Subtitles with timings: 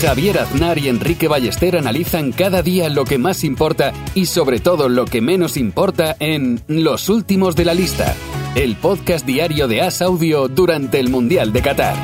[0.00, 4.90] Javier Aznar y Enrique Ballester analizan cada día lo que más importa y sobre todo
[4.90, 8.14] lo que menos importa en Los Últimos de la Lista,
[8.54, 11.96] el podcast diario de As Audio durante el Mundial de Qatar.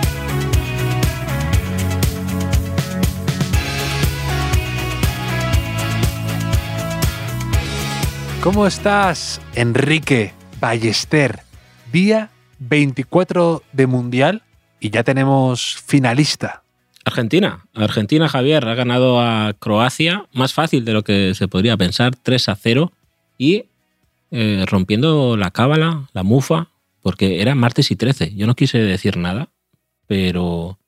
[8.42, 11.40] ¿Cómo estás, Enrique Ballester?
[11.92, 14.42] Día 24 de Mundial
[14.80, 16.61] y ya tenemos finalista.
[17.04, 17.66] Argentina.
[17.74, 22.48] Argentina, Javier, ha ganado a Croacia más fácil de lo que se podría pensar, 3
[22.48, 22.92] a 0
[23.38, 23.64] y
[24.30, 26.68] eh, rompiendo la cábala, la mufa,
[27.02, 28.34] porque era martes y 13.
[28.34, 29.50] Yo no quise decir nada,
[30.06, 30.78] pero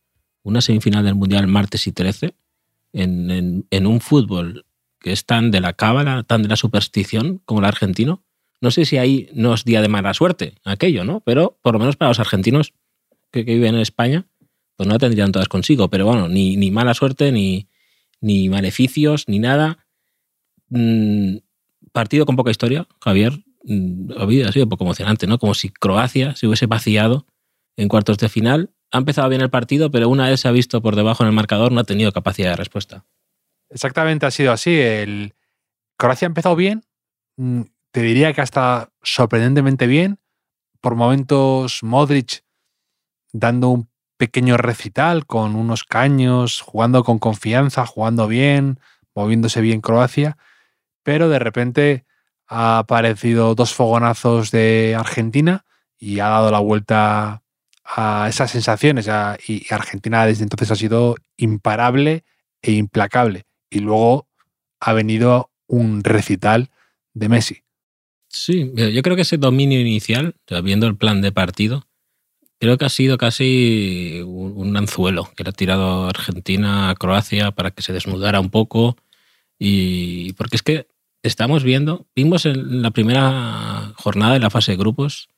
[0.43, 2.35] una semifinal del Mundial martes y 13
[2.93, 4.67] en, un fútbol
[5.01, 8.23] que es tan de la cábala, tan de la superstición como el argentino.
[8.61, 11.21] No sé si ahí no es día de mala suerte aquello, ¿no?
[11.21, 12.73] Pero por lo menos para los argentinos
[13.31, 14.27] que, viven en España,
[14.77, 15.89] pues no tendrían todas consigo.
[15.89, 17.69] Pero bueno, ni, mala suerte, ni,
[18.21, 19.87] ni maleficios, ni nada.
[20.69, 21.39] Mm,
[21.93, 23.45] partido con poca historia, Javier.
[23.65, 24.13] Mm,
[24.47, 25.39] ha sido un poco emocionante, ¿no?
[25.39, 27.27] Como si Croacia se hubiese vaciado
[27.77, 28.71] en cuartos de final.
[28.91, 31.35] Ha empezado bien el partido, pero una vez se ha visto por debajo en el
[31.35, 33.05] marcador, no ha tenido capacidad de respuesta.
[33.71, 34.73] Exactamente ha sido así.
[34.73, 35.35] El
[35.97, 36.85] Croacia ha empezado bien,
[37.37, 40.19] mm, te diría que hasta sorprendentemente bien.
[40.81, 42.45] Por momentos Modric
[43.33, 48.79] dando un pequeño recital con unos caños, jugando con confianza, jugando bien,
[49.15, 50.37] moviéndose bien Croacia,
[51.03, 52.05] pero de repente
[52.47, 55.65] ha aparecido dos fogonazos de Argentina
[55.99, 57.43] y ha dado la vuelta
[57.85, 59.09] a esas sensaciones
[59.47, 62.25] y Argentina desde entonces ha sido imparable
[62.63, 64.29] e implacable y luego
[64.81, 66.71] ha venido un recital
[67.13, 67.63] de Messi.
[68.29, 71.87] Sí, yo creo que ese dominio inicial, viendo el plan de partido,
[72.65, 77.71] creo que ha sido casi un, anzuelo que le ha tirado Argentina a Croacia para
[77.73, 78.97] que se desnudara un poco.
[79.59, 80.89] Y porque es que
[81.23, 85.29] estamos viendo, vimos en la primera jornada de la fase de grupos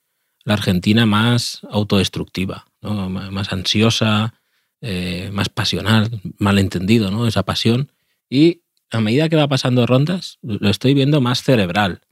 [0.44, 4.34] la Argentina más autodestructiva, más ansiosa,
[4.81, 6.08] eh, más pasional,
[6.38, 7.26] malentendido, ¿no?
[7.26, 7.91] esa pasión.
[8.31, 8.60] Y
[8.93, 12.03] a medida que va pasando rondas, lo estoy viendo más cerebral,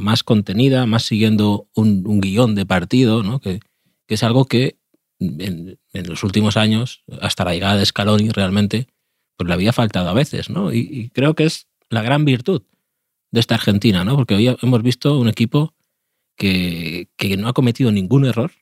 [0.00, 3.40] más contenida, más siguiendo un, guion de partido, ¿no?
[3.40, 3.60] que,
[4.08, 4.76] es algo que
[5.18, 8.88] en, los últimos años, hasta la llegada de Scaloni realmente,
[9.36, 10.50] pues le había faltado a veces.
[10.50, 10.72] ¿no?
[10.72, 12.62] Y, creo que es la gran virtud
[13.30, 14.16] de esta Argentina, ¿no?
[14.16, 15.74] porque hoy hemos visto un equipo
[16.36, 18.52] que, que, no ha cometido ningún error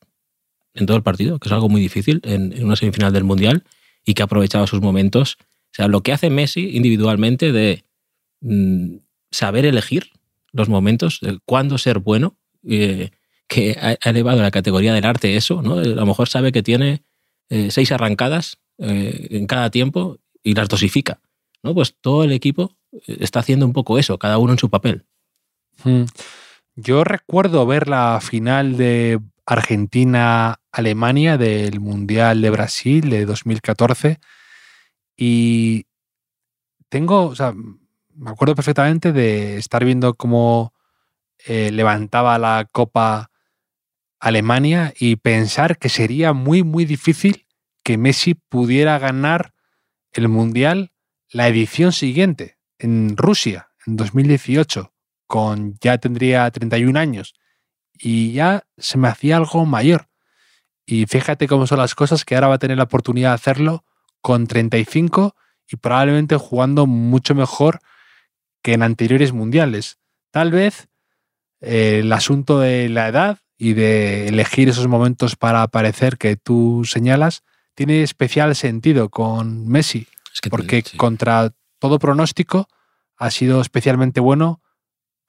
[0.73, 3.63] en todo el partido, que es algo muy difícil en, en una semifinal del Mundial
[4.05, 5.37] y que ha aprovechado sus momentos
[5.73, 7.83] o sea, lo que hace Messi individualmente de
[8.41, 8.97] mm,
[9.31, 10.11] saber elegir
[10.51, 13.09] los momentos, de cuándo ser bueno, eh,
[13.47, 15.75] que ha, elevado la categoría del arte eso, ¿no?
[15.75, 17.03] A lo mejor sabe que tiene
[17.49, 21.19] eh, seis arrancadas eh, en cada tiempo y las dosifica,
[21.61, 21.73] ¿no?
[21.73, 22.75] Pues todo el equipo
[23.07, 25.05] está haciendo un poco eso, cada uno en su papel.
[25.83, 26.03] Hmm.
[26.75, 34.19] Yo recuerdo ver la final de Argentina-Alemania del Mundial de Brasil de 2014
[35.15, 35.85] y
[36.89, 40.73] tengo, o sea, me acuerdo perfectamente de estar viendo cómo
[41.45, 43.31] eh, levantaba la copa
[44.23, 47.45] Alemania y pensar que sería muy, muy difícil
[47.83, 49.53] que Messi pudiera ganar
[50.13, 50.93] el Mundial
[51.29, 54.93] la edición siguiente, en Rusia, en 2018,
[55.27, 57.33] con ya tendría 31 años.
[57.91, 60.07] Y ya se me hacía algo mayor.
[60.85, 63.83] Y fíjate cómo son las cosas que ahora va a tener la oportunidad de hacerlo
[64.21, 65.35] con 35
[65.67, 67.81] y probablemente jugando mucho mejor
[68.61, 69.99] que en anteriores mundiales.
[70.31, 70.87] Tal vez
[71.59, 76.83] eh, el asunto de la edad y de elegir esos momentos para aparecer que tú
[76.83, 77.43] señalas
[77.75, 80.05] tiene especial sentido con Messi,
[80.49, 82.67] porque contra todo pronóstico
[83.15, 84.61] ha sido especialmente bueno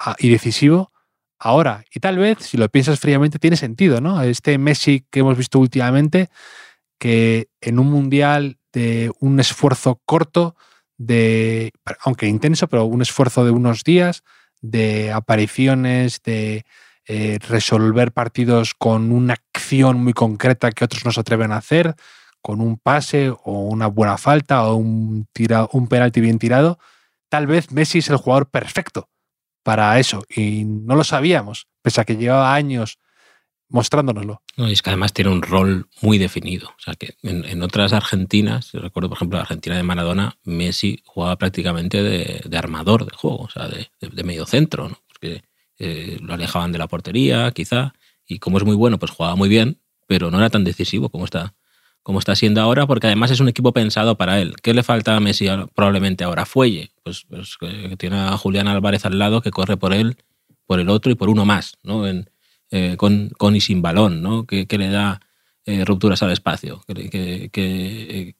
[0.00, 0.90] ah, y decisivo
[1.38, 1.84] ahora.
[1.94, 4.20] Y tal vez, si lo piensas fríamente, tiene sentido, ¿no?
[4.20, 6.28] Este Messi que hemos visto últimamente,
[6.98, 10.56] que en un mundial de un esfuerzo corto,
[10.96, 11.70] de,
[12.00, 14.24] aunque intenso, pero un esfuerzo de unos días,
[14.60, 16.64] de apariciones, de
[17.06, 21.94] eh, resolver partidos con una acción muy concreta que otros no se atreven a hacer,
[22.40, 26.78] con un pase o una buena falta o un, tira, un penalti bien tirado.
[27.28, 29.08] Tal vez Messi es el jugador perfecto
[29.62, 32.98] para eso y no lo sabíamos, pese a que llevaba años
[33.68, 34.42] mostrándonoslo.
[34.56, 36.68] No, y es que además tiene un rol muy definido.
[36.68, 41.36] O sea, que en, otras Argentinas, recuerdo por ejemplo la Argentina de Maradona, Messi jugaba
[41.36, 43.88] prácticamente de, armador de juego, o sea, de,
[44.22, 45.42] medio centro, porque
[45.78, 47.94] eh, lo alejaban de la portería, quizá,
[48.26, 51.24] y como es muy bueno, pues jugaba muy bien, pero no era tan decisivo como
[51.24, 51.54] está,
[52.02, 54.56] como está siendo ahora, porque además es un equipo pensado para él.
[54.62, 56.46] ¿Qué le falta a Messi probablemente ahora?
[56.46, 60.16] Fuelle, pues, pues que tiene a Julián Álvarez al lado que corre por él,
[60.66, 62.04] por el otro y por uno más, ¿no?
[62.70, 64.46] Eh, con, con, y sin balón, ¿no?
[64.46, 65.20] que, le da
[65.64, 67.50] eh, rupturas al espacio, que,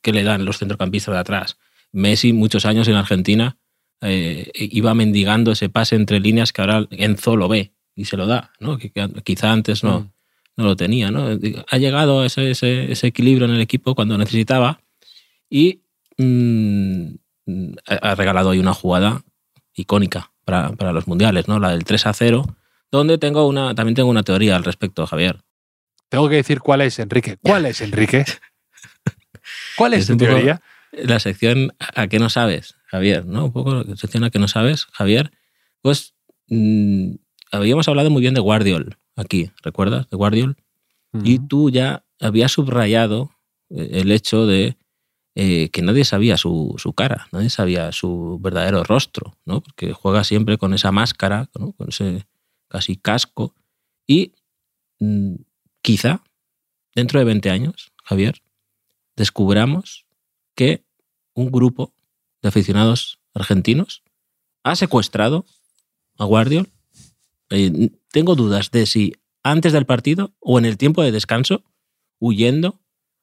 [0.03, 1.59] que, le dan los centrocampistas de atrás.
[1.93, 3.59] Messi, muchos años en Argentina,
[4.05, 8.27] eh, iba mendigando ese pase entre líneas que ahora Enzo lo ve y se lo
[8.27, 8.79] da, ¿no?
[8.79, 8.93] que,
[9.23, 10.11] quizá antes no, mm.
[10.57, 11.11] no lo tenía.
[11.11, 11.39] ¿no?
[11.71, 14.81] Ha llegado ese, ese, ese, equilibrio en el equipo cuando necesitaba
[15.49, 15.81] y
[16.19, 17.15] mm,
[17.87, 19.23] ha regalado ahí una jugada
[19.75, 21.59] icónica para, para, los mundiales, ¿no?
[21.59, 22.57] la del 3 a 0
[22.95, 25.41] donde tengo una, también tengo una teoría al respecto, Javier.
[26.09, 27.39] Tengo que decir cuál es, Enrique.
[27.43, 28.25] ¿Cuál es, Enrique?
[29.77, 30.63] ¿Cuál es, tu teoría?
[30.93, 33.47] La sección a qué no sabes, Javier, ¿no?
[33.47, 35.33] Un poco a qué no sabes, Javier.
[35.83, 36.15] Pues
[36.47, 37.15] mm,
[37.51, 40.09] habíamos hablado muy bien de Guardiol aquí, ¿recuerdas?
[40.11, 40.57] De Guardiol.
[41.25, 43.31] Y tú ya habías subrayado
[43.71, 44.77] eh, el hecho de
[45.35, 49.61] eh, que nadie sabía su, su, cara, nadie sabía su verdadero rostro, ¿no?
[49.61, 51.73] Porque juega siempre con esa máscara, ¿no?
[51.73, 52.27] con ese
[52.69, 53.55] casi casco,
[54.07, 54.35] y
[55.01, 55.35] mm,
[55.83, 56.23] quizá
[56.95, 58.41] dentro de 20 años, Javier,
[59.17, 60.07] descubramos
[60.57, 60.85] que
[61.35, 61.94] un grupo
[62.45, 64.03] de aficionados argentinos
[64.63, 65.47] ha secuestrado
[66.19, 66.69] a Guardiol.
[67.51, 71.65] Eh, tengo dudas de si antes del partido o en el tiempo de descanso,
[72.19, 72.81] huyendo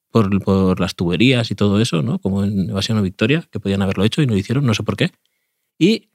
[0.09, 2.19] por, las tuberías y todo eso, ¿no?
[2.19, 4.83] como en Evasión o Victoria, que podían haberlo hecho y no lo hicieron, no sé
[4.83, 5.11] por qué.
[5.77, 6.09] Y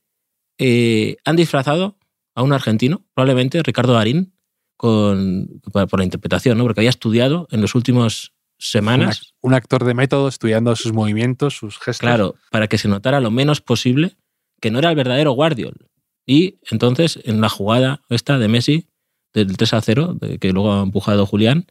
[0.58, 1.96] eh, han disfrazado
[2.34, 4.34] a un argentino, probablemente Ricardo Darín,
[4.76, 6.64] con, por la interpretación, ¿no?
[6.64, 9.34] porque había estudiado en los últimos semanas.
[9.40, 12.00] Un, actor de método estudiando sus movimientos, sus gestos.
[12.00, 14.16] Claro, para que se notara lo menos posible
[14.60, 15.88] que no era el verdadero Guardiol.
[16.26, 18.88] Y entonces, en la jugada esta de Messi,
[19.32, 21.66] del 3 a 0, que luego ha empujado Julián,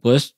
[0.00, 0.36] pues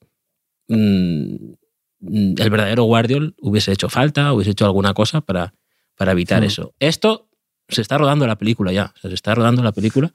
[0.68, 1.52] mm,
[2.00, 5.54] el verdadero Guardiol hubiese hecho falta, hubiese hecho alguna cosa para,
[5.96, 6.74] para evitar eso.
[6.80, 7.28] Esto
[7.68, 10.12] se está rodando la película ya, se está rodando la película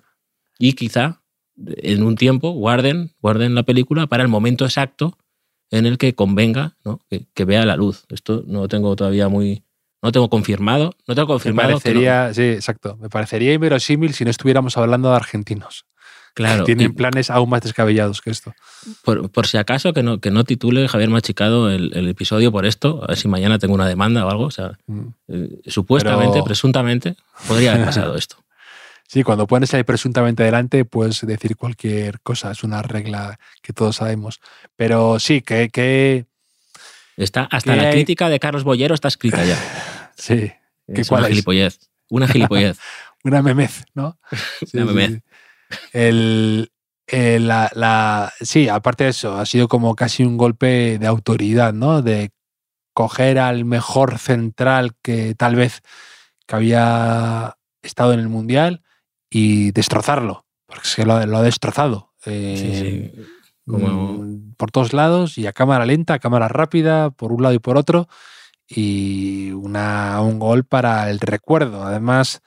[0.60, 1.24] y quizá
[1.56, 5.18] en un tiempo guarden, guarden la película para el momento exacto
[5.71, 6.75] en el que convenga
[7.33, 8.05] que, vea la luz.
[8.09, 9.63] Esto no lo tengo todavía muy...
[10.01, 10.93] No tengo confirmado.
[11.07, 11.69] No tengo confirmado.
[11.69, 12.97] Me parecería, sí, exacto.
[12.97, 15.85] Me parecería inverosímil si no estuviéramos hablando de argentinos.
[16.33, 16.63] Claro.
[16.65, 18.53] Tienen planes aún más descabellados que esto.
[19.03, 23.07] Por, si acaso que no, que no titule Javier Machicado el, episodio por esto, a
[23.07, 24.45] ver si mañana tengo una demanda o algo.
[24.45, 25.07] O sea, mm.
[25.29, 27.15] eh, supuestamente, presuntamente,
[27.47, 28.37] podría haber pasado esto.
[29.07, 32.51] Sí, cuando pones ahí presuntamente delante, puedes decir cualquier cosa.
[32.51, 34.42] Es una regla que todos sabemos.
[34.75, 35.69] Pero sí, que.
[35.69, 36.25] que
[37.15, 39.57] Está, hasta la crítica de Carlos Bollero está escrita ya.
[40.15, 40.51] sí.
[40.88, 41.80] Es una gilipollez.
[42.09, 42.77] Una gilipollez.
[43.24, 44.19] una memez, ¿no?
[44.74, 45.21] una memez.
[45.94, 46.69] El,
[47.10, 52.01] la, sí, aparte de eso, ha sido como casi un golpe de autoridad, ¿no?
[52.01, 52.31] De
[52.94, 55.81] coger al mejor central que tal vez
[56.45, 58.83] que había estado en el Mundial
[59.29, 62.13] y destrozarlo, porque se lo, ha destrozado.
[62.25, 63.13] Eh,
[63.65, 67.60] mm, por todos lados y a cámara lenta, a cámara rápida, por un lado y
[67.60, 68.07] por otro.
[68.69, 71.84] Y una, un gol para el recuerdo.
[71.84, 72.41] Además,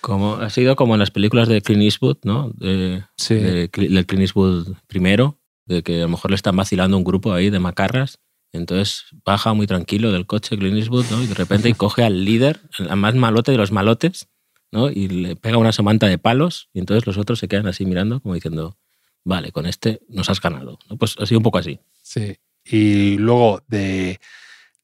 [0.00, 2.50] como, ha sido como en las películas de Clint Eastwood, ¿no?
[2.54, 3.34] De, sí.
[3.34, 7.50] de, Clint Eastwood primero, de que a lo mejor le están vacilando un grupo ahí
[7.50, 8.18] de macarras.
[8.52, 11.22] Entonces baja muy tranquilo del coche Clint Eastwood, ¿no?
[11.22, 14.28] Y de repente coge al líder, al más malote de los malotes,
[14.70, 14.90] ¿no?
[14.90, 18.20] Y le pega una samanta de palos y entonces los otros se quedan así mirando
[18.20, 18.76] como diciendo,
[19.24, 20.78] vale, con este nos has ganado.
[20.88, 20.96] ¿no?
[20.96, 21.80] Pues ha sido un poco así.
[22.02, 22.38] Sí.
[22.64, 24.20] Y luego de,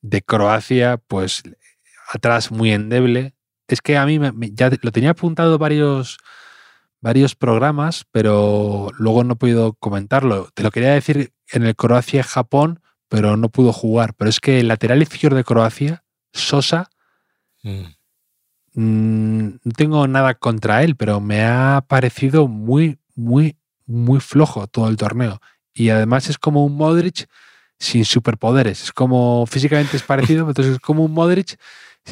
[0.01, 1.43] de Croacia, pues
[2.13, 3.35] atrás muy endeble,
[3.69, 4.21] es que a mí
[4.53, 6.19] ya lo tenía apuntado varios,
[7.01, 10.51] varios programas, pero luego no he podido comentarlo.
[10.55, 14.15] Te lo quería decir en el Croacia-Japón, pero no pudo jugar.
[14.15, 16.91] Pero es que el lateral izquierdo de Croacia, Sosa,
[17.63, 17.85] mm.
[18.75, 24.89] Mm, no tengo nada contra él, pero me ha parecido muy, muy, muy flojo todo
[24.89, 25.41] el torneo.
[25.73, 27.29] Y además es como un Modric
[27.79, 28.85] sin superpoderes.
[28.85, 31.59] Es como físicamente es parecido, pero entonces es como un Modric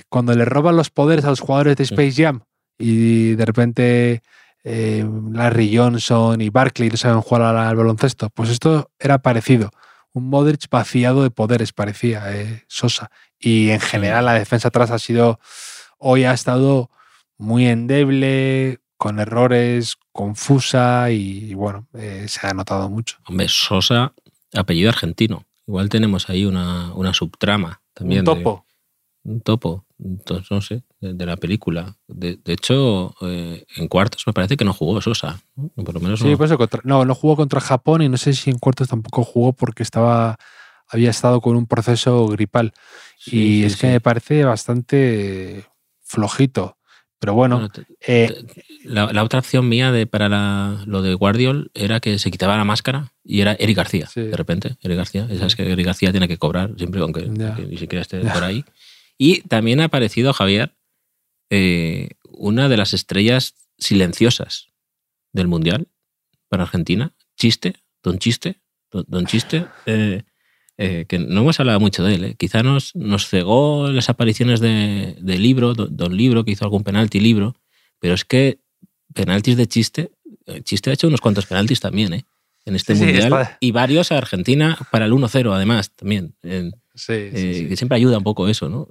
[0.08, 2.40] cuando le roban los poderes a los jugadores de Space Jam
[2.78, 4.22] y de repente
[4.64, 9.70] eh, Larry Johnson y Barkley no saben jugar al, baloncesto, pues esto era parecido.
[10.12, 13.10] Un Modric vaciado de poderes parecía eh, Sosa.
[13.38, 15.40] Y en general la defensa atrás ha sido,
[16.02, 16.90] hoy ha estado
[17.38, 23.16] muy endeble, con errores, confusa y, bueno, eh, se ha notado mucho.
[23.26, 24.12] Hombre, Sosa,
[24.54, 25.44] apellido argentino.
[25.66, 28.20] Igual tenemos ahí una, una subtrama también.
[28.20, 28.66] Un topo.
[29.24, 31.96] un topo, entonces, no sé, de, de la película.
[32.08, 35.40] De, de hecho, eh, en cuartos me parece que no jugó Sosa.
[35.56, 35.68] ¿no?
[35.84, 36.36] Por lo menos Sí, no.
[36.38, 39.52] pues contra- no, no jugó contra Japón y no sé si en cuartos tampoco jugó
[39.52, 40.36] porque estaba
[40.88, 42.72] había estado con un proceso gripal.
[43.18, 43.92] Sí, y sí, es que sí.
[43.94, 45.64] me parece bastante
[46.12, 46.78] flojito.
[47.18, 48.44] Pero bueno, Bueno, te- eh,
[48.84, 52.56] la, la otra opción mía de, para la- lo de Guardiol era que se quitaba
[52.56, 54.22] la máscara y era Eric García, Sí.
[54.22, 54.76] de repente.
[54.82, 58.42] Eric García, sabes que Eric García tiene que cobrar siempre, aunque, ni siquiera esté por
[58.42, 58.64] ahí.
[59.18, 60.74] Y también ha aparecido, Javier,
[61.50, 64.68] eh, una de las estrellas silenciosas
[65.32, 65.86] del Mundial
[66.48, 67.14] para Argentina.
[67.36, 70.24] Chiste, Don Chiste, Don, don Chiste, eh,
[70.84, 72.24] eh, que no hemos hablado mucho de él.
[72.24, 72.34] eh.
[72.38, 76.82] Quizá nos, nos cegó las apariciones de, de Libro, Don, Don Libro, que hizo algún
[76.84, 77.54] penalti Libro,
[77.98, 78.58] pero es que
[79.14, 80.10] penaltis de Chiste,
[80.46, 82.24] eh, Chiste ha hecho unos cuantos penaltis también, ¿eh?
[82.64, 83.48] En este Sí, Mundial.
[83.60, 86.34] Y varios a Argentina para el 1-0, además, también.
[86.42, 87.30] En- eh, sí,
[87.62, 87.68] sí.
[87.68, 88.88] Que siempre ayuda un poco eso, ¿no?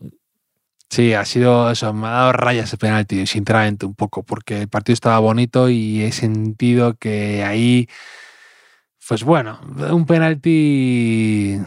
[0.89, 4.67] Sí, ha sido eso, me ha dado rayas el penalti, sinceramente, un poco, porque el
[4.67, 7.87] partido estaba bonito y he sentido que ahí,
[9.07, 11.57] pues bueno, un penalti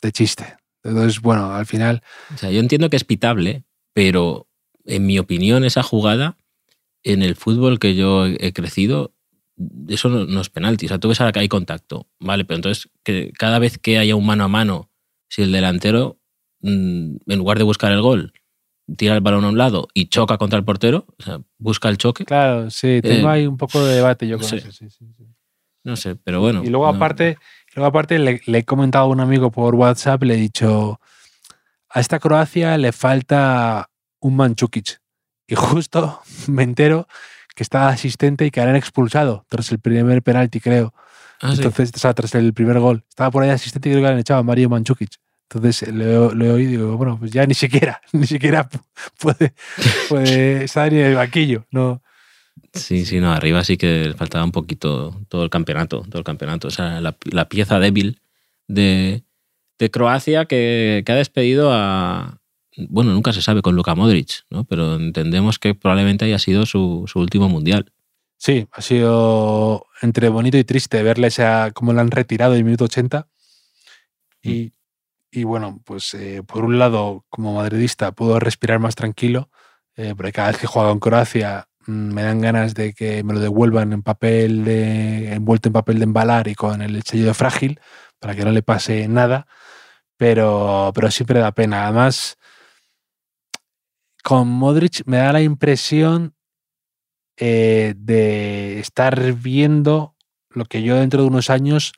[0.00, 0.56] de chiste.
[0.82, 2.02] Entonces, bueno, al final,
[2.34, 4.46] O sea, yo entiendo que es pitable, pero
[4.84, 6.36] en mi opinión, esa jugada
[7.02, 9.12] en el fútbol que yo he crecido,
[9.88, 10.86] eso no, no es penalti.
[10.86, 12.44] O sea, tú ves ahora que hay contacto, ¿vale?
[12.44, 14.90] Pero entonces, que cada vez que haya un mano a mano,
[15.28, 16.18] si el delantero,
[16.60, 18.32] mm, en lugar de buscar el gol,
[18.96, 21.98] tira el balón a un lado y choca contra el portero, o sea, busca el
[21.98, 24.56] choque, claro, sí, tengo Eh, ahí un poco de debate yo con sí.
[24.56, 24.72] eso.
[24.72, 25.24] sí, sí, sí.
[25.84, 26.62] no sé, pero bueno.
[26.64, 27.36] y luego no- aparte,
[27.78, 31.00] luego aparte le, le he comentado a un amigo por WhatsApp, le he dicho,
[31.90, 33.88] a esta Croacia le falta
[34.20, 35.00] un Manchukic.
[35.46, 37.06] Y justo me entero
[37.54, 40.92] que está asistente y que han expulsado tras el primer penalti, creo.
[41.40, 41.58] Ah, sí.
[41.58, 43.04] Entonces, o sea, tras el primer gol.
[43.08, 45.12] Estaba por ahí asistente y creo que le han echado a Mario Manchukic.
[45.50, 48.68] Entonces le, he- le he oído y digo, bueno, pues ya ni siquiera, ni siquiera
[48.68, 48.82] pu-
[49.18, 49.54] puede,
[50.08, 51.64] puede estar en el banquillo.
[51.70, 52.02] No,
[52.72, 56.68] Sí, sí, no, arriba sí que faltaba un poquito todo el campeonato, todo el campeonato.
[56.68, 58.20] O sea, la, la pieza débil
[58.66, 59.24] de,
[59.78, 62.40] de Croacia que, que ha despedido a.
[62.76, 64.64] Bueno, nunca se sabe con Luka Modric, ¿no?
[64.64, 67.92] Pero entendemos que probablemente haya sido su, su último mundial.
[68.36, 72.64] Sí, ha sido entre bonito y triste verle esa, cómo la han retirado en el
[72.64, 73.26] minuto 80.
[74.42, 74.72] Y,
[75.32, 79.50] y bueno, pues eh, por un lado, como madridista, puedo respirar más tranquilo,
[79.96, 83.32] eh, porque cada vez que juego en Croacia mm, me dan ganas de que me
[83.32, 87.80] lo devuelvan en papel de, envuelto en papel de embalar y con el sello frágil,
[88.18, 89.46] para que no le pase nada.
[90.16, 91.84] Pero, pero siempre da pena.
[91.84, 92.36] Además,
[94.22, 96.34] con Modric me da la impresión
[97.38, 100.14] eh, de estar viendo
[100.50, 101.92] lo que yo dentro de unos años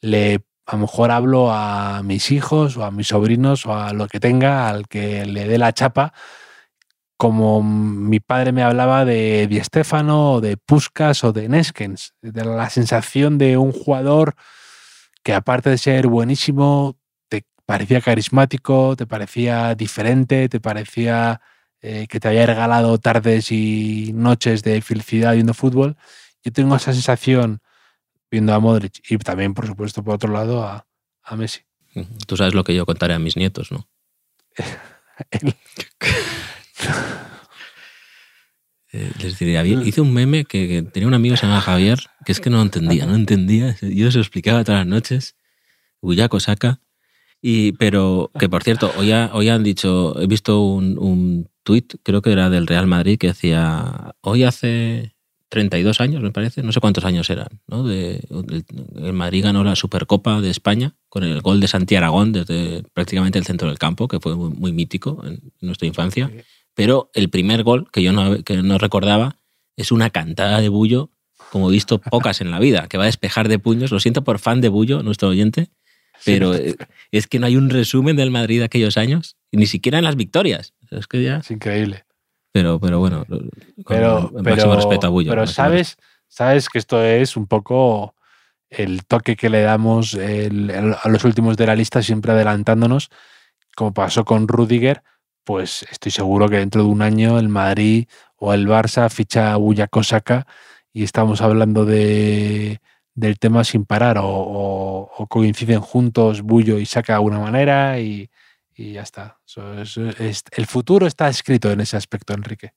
[0.00, 4.06] le a lo mejor hablo a mis hijos o a mis sobrinos o a lo
[4.06, 6.12] que tenga, al que le dé la chapa,
[7.20, 9.60] como mi padre me hablaba de Di
[10.08, 14.36] o de Puskas o de Neskens, de la sensación de un jugador
[15.22, 16.98] que aparte de ser buenísimo,
[17.28, 21.42] te parecía carismático, te parecía diferente, te parecía
[21.82, 25.98] eh, que te había regalado tardes y noches de felicidad viendo fútbol.
[26.42, 27.60] Yo tengo esa sensación
[28.30, 30.86] viendo a Modric y también, por supuesto, por otro lado, a,
[31.22, 31.60] a Messi.
[32.26, 33.90] Tú sabes lo que yo contaré a mis nietos, ¿no?
[38.92, 42.32] Eh, les diría, hice un meme que, tenía un amigo que se llamaba Javier, que
[42.32, 43.76] es que no entendía, no entendía.
[43.80, 45.36] Yo se lo explicaba todas las noches.
[46.40, 46.80] Saca.
[47.40, 52.20] Y, pero que por cierto, hoy, hoy han dicho, he visto un, un tuit, creo
[52.20, 55.14] que era del Real Madrid, que decía, hoy hace
[55.50, 57.90] 32 años, me parece, no sé cuántos años eran, ¿no?
[57.90, 58.22] El,
[59.12, 63.44] Madrid ganó la Supercopa de España con el gol de Santi Aragón desde prácticamente el
[63.44, 66.30] centro del campo, que fue muy, mítico en nuestra infancia.
[66.32, 66.42] Sí.
[66.74, 69.36] Pero el primer gol, que yo no, que no recordaba,
[69.76, 71.10] es una cantada de Bullo,
[71.50, 73.90] como he visto pocas en la vida, que va a despejar de puños.
[73.90, 75.70] Lo siento por fan de Bullo, nuestro oyente,
[76.24, 76.76] pero eh,
[77.10, 80.16] es que no hay un resumen del Madrid de aquellos años, ni siquiera en las
[80.16, 80.74] victorias.
[80.90, 81.38] Es que ya.
[81.38, 82.04] Es increíble.
[82.52, 83.50] Pero, pero bueno, con
[83.86, 85.30] Pero, el máximo pero, respeto a Bullo.
[85.30, 85.96] pero sabes,
[86.28, 88.14] sabes que esto es un poco
[88.70, 93.08] el toque que le damos el- el- a los últimos de la lista, siempre adelantándonos,
[93.76, 95.02] como pasó con Rudiger,
[95.44, 98.06] pues estoy seguro que dentro de un año el Madrid
[98.36, 100.46] o el Barça ficha a Buyaco Saka
[100.92, 102.80] y estamos hablando de,
[103.14, 108.30] del tema sin parar o, coinciden juntos Bullo y Saka de alguna manera y,
[108.76, 109.38] ya está.
[110.56, 112.72] El futuro está escrito en ese aspecto, Enrique.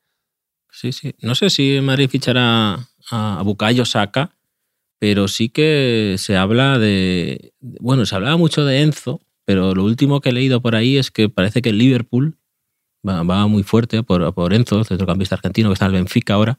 [0.70, 1.15] Sí, sí.
[1.22, 4.36] No sé si Madrid fichará a Bukayo Saka,
[5.00, 7.53] pero sí que se habla de.
[7.62, 11.10] Bueno, se hablaba mucho de Enzo, pero lo último que he leído por ahí es
[11.10, 12.38] que parece que Liverpool
[13.07, 16.57] va, muy fuerte por, por Enzo, el centrocampista argentino que está en el Benfica ahora,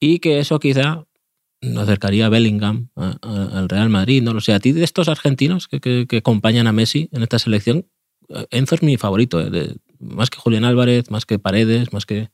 [0.00, 1.04] y que eso quizá
[1.76, 4.22] acercaría a Bellingham al Real Madrid.
[4.22, 4.52] No lo sé.
[4.52, 7.86] A ti de estos argentinos que, acompañan a Messi en esta selección,
[8.50, 12.30] Enzo es mi favorito, eh, más que Julián Álvarez, más que Paredes, más que,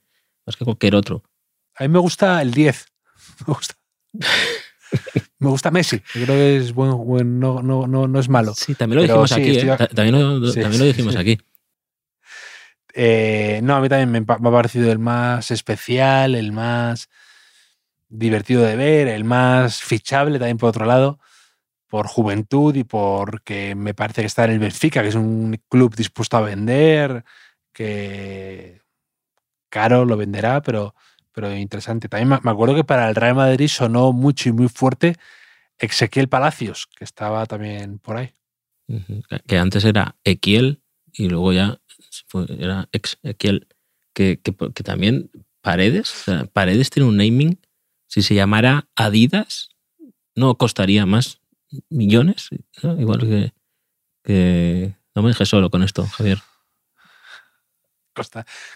[0.47, 1.25] más que cualquier otro.
[1.75, 2.87] A mí me gusta el 10.
[3.47, 3.75] Me gusta.
[5.38, 6.00] me gusta Messi.
[6.00, 8.55] creo que es bueno, no, no, no, no, es malo.
[8.55, 9.59] Sí, también lo dijimos aquí.
[9.59, 9.76] ¿eh?
[9.95, 11.38] También, lo, también lo dijimos aquí.
[13.00, 17.09] Eh, no, a mí también me, ha parecido el más especial, el más
[18.09, 21.21] divertido de ver, el más fichable también por otro lado,
[21.87, 25.95] por juventud y porque me parece que está en el Benfica, que es un club
[25.95, 27.23] dispuesto a vender,
[27.73, 28.81] que
[29.69, 30.97] caro lo venderá, pero,
[31.31, 32.09] pero interesante.
[32.09, 35.14] También me acuerdo que para el Real Madrid sonó mucho y muy fuerte
[35.78, 38.33] Ezequiel Palacios, que estaba también por ahí.
[39.47, 41.78] Que antes era Equiel y luego ya
[42.58, 43.68] era Ezequiel,
[44.12, 45.30] que, que, que también
[45.61, 47.58] Paredes, Paredes tiene un naming
[48.08, 49.68] si se llamara Adidas,
[50.35, 51.40] no costaría más
[51.90, 52.49] millones.
[52.82, 53.52] Igual
[54.25, 56.38] que, No me dejes solo con esto, Javier.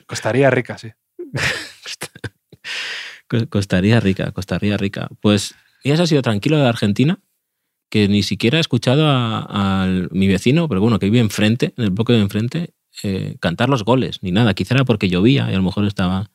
[0.06, 0.92] costaría rica, sí.
[3.48, 5.08] costaría rica, costaría rica.
[5.20, 7.20] Pues ya se ha sido tranquilo de Argentina,
[7.88, 11.90] que ni siquiera he escuchado a, mi vecino, pero bueno, que vive enfrente, en el
[11.90, 14.54] bloque de enfrente, eh, cantar los goles, ni nada.
[14.54, 16.30] Quizá era porque llovía y a lo mejor estaba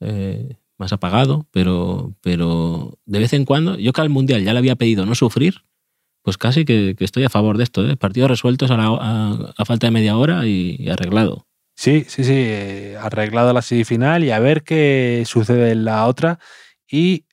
[0.00, 4.58] eh, más apagado, pero, pero de vez en cuando, yo que al Mundial ya le
[4.58, 5.62] había pedido no sufrir,
[6.22, 7.96] pues casi que, estoy a favor de esto, ¿eh?
[7.96, 11.46] partidos resueltos a, falta de media hora y, arreglado.
[11.74, 16.38] Sí, sí, sí, arreglado la semifinal y a ver qué sucede en la otra.
[16.90, 17.24] Y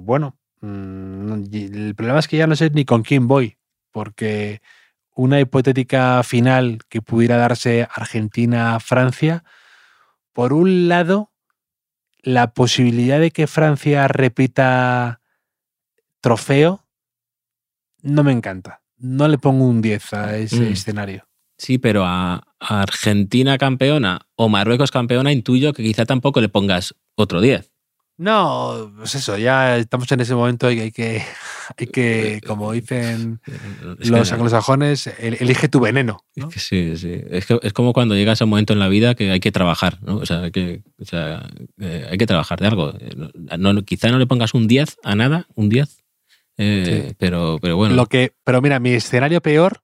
[0.00, 3.56] bueno, mm, el problema es que ya no sé ni con quién voy,
[3.90, 4.60] porque
[5.14, 9.44] una hipotética final que pudiera darse Argentina-Francia,
[10.32, 11.30] por un lado,
[12.22, 15.20] la posibilidad de que Francia repita
[16.20, 16.82] trofeo
[18.02, 18.82] no me encanta.
[18.96, 20.72] No le pongo un 10 a ese mm.
[20.72, 21.28] escenario.
[21.56, 27.40] Sí, pero a, Argentina campeona o Marruecos campeona intuyo que quizá tampoco le pongas otro
[27.40, 27.71] 10.
[28.18, 31.22] No, pues eso, ya estamos en ese momento y hay que,
[31.78, 33.40] hay que como dicen
[33.98, 36.24] los anglosajones, elige tu veneno.
[36.54, 37.20] sí, sí.
[37.30, 39.52] Es, que, es, como cuando llegas a un momento en la vida que hay que
[39.52, 40.16] trabajar, ¿no?
[40.16, 41.48] O sea, hay que, o sea,
[41.80, 42.94] eh, hay que trabajar de algo.
[43.58, 46.04] No, quizá no le pongas un 10 a nada, un 10,
[46.58, 47.94] eh, pero, pero bueno.
[47.94, 49.82] Lo que, pero mira, mi escenario peor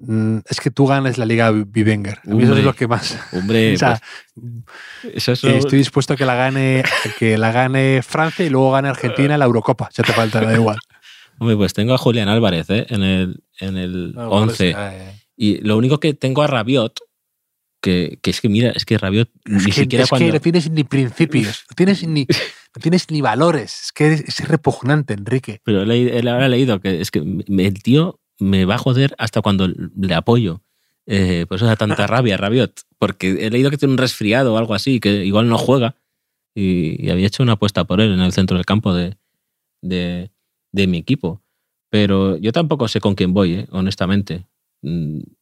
[0.00, 2.20] es que tú ganes la Liga Vivenger.
[2.24, 3.18] A mí eso es lo que más.
[3.32, 3.76] Hombre,
[5.02, 6.84] pues, estoy dispuesto a que la gane,
[7.18, 9.88] que la gane Francia y luego gane Argentina en la Eurocopa.
[9.92, 10.78] Ya te falta, da igual.
[11.40, 12.86] Hombre, pues tengo a Julián Álvarez ¿eh?
[12.90, 14.74] en el, en el 11.
[15.36, 16.98] Y lo único que tengo a Rabiot,
[17.80, 20.82] que, que, es que mira, es que Rabiot ni siquiera es que no tienes ni
[20.82, 22.26] principios, no tienes ni,
[22.74, 23.82] no tienes ni valores.
[23.84, 25.60] Es que es, repugnante, Enrique.
[25.64, 29.42] Pero él, él habrá leído que es que el tío me va a joder hasta
[29.42, 30.62] cuando le apoyo.
[31.06, 32.82] Eh, por eso da tanta rabia, Rabiot.
[32.98, 35.96] Porque he leído que tiene un resfriado o algo así, que igual no juega.
[36.54, 39.16] Y, había hecho una apuesta por él en el centro del campo de,
[39.82, 40.30] de,
[40.86, 41.42] mi equipo.
[41.90, 44.46] Pero yo tampoco sé con quién voy, eh, honestamente.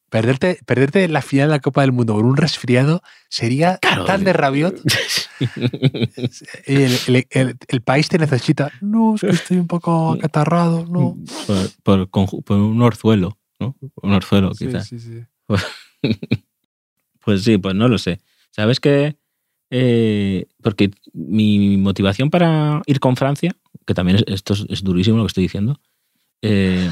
[0.09, 4.33] Perderte, perderte la final de la Copa del Mundo por un resfriado sería tan de
[4.33, 4.81] rabiot.
[6.67, 8.71] el, país te necesita.
[8.81, 11.17] No, es que estoy un poco acatarrado, no.
[11.83, 12.09] Por,
[12.49, 13.77] un orzuelo, ¿no?
[13.97, 14.95] Un orzuelo, quizás.
[17.25, 18.21] pues sí, pues no lo sé.
[18.53, 19.17] ¿Sabes qué?
[19.71, 25.29] Eh, porque mi motivación para ir con Francia, que también esto es durísimo lo que
[25.29, 25.81] estoy diciendo,
[26.43, 26.89] eh,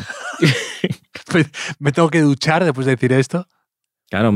[1.78, 3.46] me tengo que duchar después de decir esto.
[4.08, 4.32] Claro,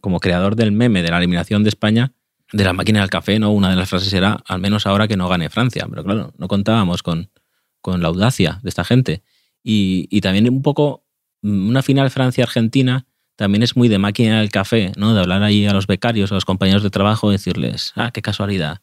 [0.00, 2.12] como creador del meme de la eliminación de España,
[2.52, 3.50] de la máquina del café, ¿no?
[3.52, 5.86] Una de las frases era, al menos ahora que no gane Francia.
[5.88, 7.30] Pero claro, no contábamos con,
[7.80, 9.22] con la audacia de esta gente.
[9.62, 11.04] Y, también un poco,
[11.42, 15.14] mm, una final Francia-Argentina también es muy de máquina del café, ¿no?
[15.14, 18.80] De hablar ahí a los becarios, a los compañeros de trabajo, decirles, ah, qué casualidad.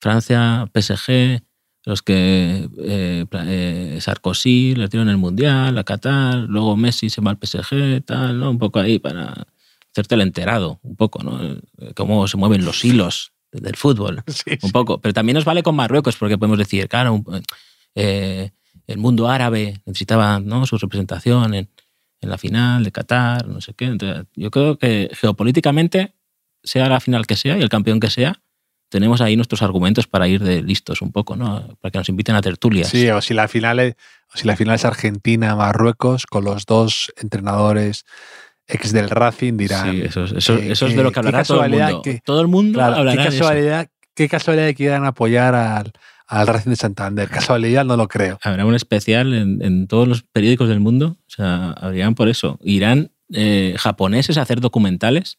[0.00, 1.42] Francia, PSG,
[1.84, 7.30] los que eh, eh, Sarkozy le en el Mundial, a Qatar, luego Messi se va
[7.30, 8.50] al PSG, tal, ¿no?
[8.50, 9.46] Un poco ahí para
[9.92, 11.38] hacerte el enterado, un poco, ¿no?
[11.94, 14.22] Cómo se mueven los hilos del fútbol,
[14.62, 14.98] un poco.
[15.00, 17.22] Pero también nos vale con Marruecos, porque podemos decir, claro,
[17.94, 18.50] eh,
[18.86, 20.66] el mundo árabe necesitaba ¿no?
[20.66, 21.68] su representación en,
[22.20, 23.96] en, la final de Qatar, no sé qué.
[24.34, 26.14] yo creo que geopolíticamente,
[26.62, 28.40] sea la final que sea y el campeón que sea,
[28.94, 31.76] tenemos ahí nuestros argumentos para ir de listos un poco, ¿no?
[31.80, 32.88] Para que nos inviten a tertulias.
[32.90, 33.94] Sí, o si la final es,
[34.32, 38.04] o si la final es Argentina-Marruecos con los dos entrenadores
[38.68, 39.90] ex del Racing dirán.
[39.90, 42.02] Sí, eso, es- eso es de lo que hablará todo el mundo.
[42.02, 43.44] que- todo el mundo Claro, hablará qué de eso.
[43.44, 45.92] casualidad, qué casualidad que quieran apoyar al,
[46.28, 47.28] al Racing de Santander.
[47.28, 48.38] Casualidad no lo creo.
[48.42, 51.16] Habrá un especial en, en todos los periódicos del mundo.
[51.26, 52.58] O sea, habrían por eso.
[52.62, 55.38] Irán eh, japoneses a hacer documentales.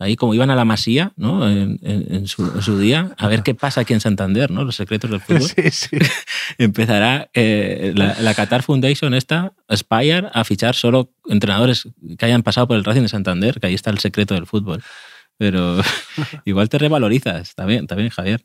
[0.00, 1.48] Ahí como iban a la masía, ¿no?
[1.48, 4.64] En, en- en su, en su día, a ver qué pasa aquí en Santander, ¿no?
[4.64, 5.42] Los secretos del fútbol.
[5.42, 5.96] Sí, sí.
[6.58, 12.66] Empezará eh, la, la Qatar Foundation esta, Aspire, a fichar solo entrenadores que hayan pasado
[12.68, 14.82] por el Racing de Santander, que ahí está el secreto del fútbol.
[15.38, 15.80] Pero
[16.44, 18.44] igual te revalorizas, también, también Javier.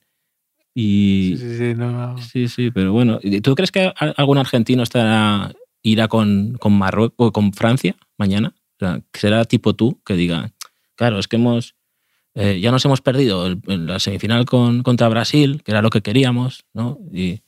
[0.76, 2.18] Y, Sí, sí, sí, no, no.
[2.22, 3.20] Sí, sí, pero bueno.
[3.24, 8.54] ¿y ¿Tú crees que algún argentino estará, irá con, con Marruecos o con Francia mañana?
[8.76, 10.52] O sea, que será tipo tú que diga,
[11.00, 11.76] claro, es que hemos.
[12.36, 16.66] eh, ya nos hemos perdido la semifinal con, contra Brasil, que era lo que queríamos,
[16.74, 17.00] ¿no?
[17.14, 17.42] Y,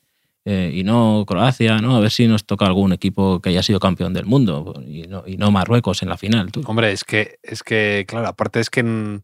[0.45, 1.97] eh, y no Croacia, ¿no?
[1.97, 5.05] A ver si nos toca algún equipo que haya sido campeón del mundo y
[5.37, 6.49] no, Marruecos en la final.
[6.65, 9.19] Hombre, es que, es que, claro, aparte es que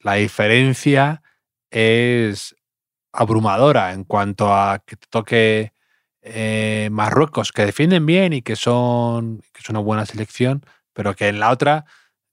[0.00, 1.22] la diferencia
[1.70, 2.56] es
[3.12, 5.72] abrumadora en cuanto a que te toque
[6.22, 11.28] eh, Marruecos, que defienden bien y que son que es una buena selección, pero que
[11.28, 11.86] en la otra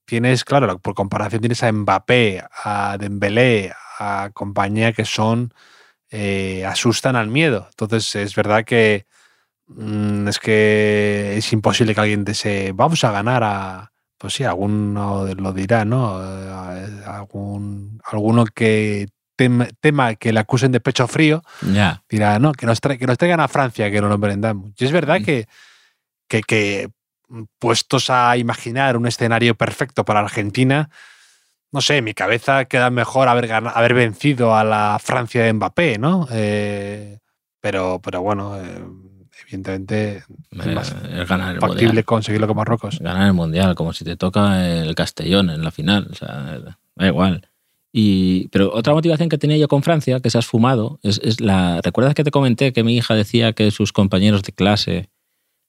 [0.08, 5.52] tienes, claro, por comparación tienes a Mbappé, a Dembélé, a compañía que son
[6.10, 7.66] eh, asustan al miedo.
[7.70, 9.04] Entonces es verdad que
[9.66, 15.26] mm, es que es imposible que alguien se vamos a ganar a pues sí, alguno
[15.36, 16.18] lo dirá, ¿no?
[16.24, 22.02] Eh, Algún, alguno que tem- tema que le acusen de pecho frío Ya.
[22.08, 24.72] dirá, no, que nos, que nos traigan a Francia, que no nos merendamos.
[24.76, 25.24] Y es verdad Mm.
[25.24, 25.48] que,
[26.28, 26.88] que, que,
[27.58, 30.90] puestos a imaginar un escenario perfecto para Argentina,
[31.70, 35.98] no sé, en mi cabeza queda mejor haber, haber vencido a la Francia de Mbappé,
[35.98, 36.26] ¿no?
[36.30, 37.18] Eh,
[37.60, 38.82] pero, pero bueno, eh,
[39.42, 42.04] evidentemente es Eh, más es ganar el factible mundial.
[42.04, 42.98] conseguirlo con Marruecos.
[43.00, 46.08] ganar el mundial, como si te toca el Castellón en la final.
[46.10, 46.58] O sea,
[46.96, 47.48] da igual.
[47.92, 51.40] Y, pero otra motivación que tenía yo con Francia, que se has fumado, es, es
[51.40, 51.80] la.
[51.82, 55.08] ¿Recuerdas que te comenté que mi hija decía que sus compañeros de clase